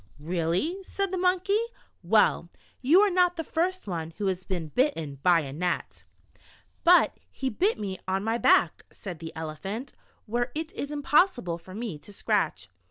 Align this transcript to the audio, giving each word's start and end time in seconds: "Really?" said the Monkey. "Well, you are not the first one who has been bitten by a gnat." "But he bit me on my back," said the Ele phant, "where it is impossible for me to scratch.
"Really?" 0.19 0.79
said 0.81 1.11
the 1.11 1.17
Monkey. 1.19 1.59
"Well, 2.01 2.49
you 2.81 3.01
are 3.01 3.11
not 3.11 3.35
the 3.35 3.43
first 3.43 3.85
one 3.85 4.15
who 4.17 4.25
has 4.25 4.43
been 4.45 4.69
bitten 4.69 5.19
by 5.21 5.41
a 5.41 5.53
gnat." 5.53 6.05
"But 6.83 7.17
he 7.29 7.51
bit 7.51 7.77
me 7.79 7.99
on 8.07 8.23
my 8.23 8.39
back," 8.39 8.83
said 8.89 9.19
the 9.19 9.31
Ele 9.35 9.53
phant, 9.55 9.93
"where 10.25 10.51
it 10.55 10.73
is 10.73 10.89
impossible 10.89 11.59
for 11.59 11.75
me 11.75 11.99
to 11.99 12.11
scratch. 12.11 12.67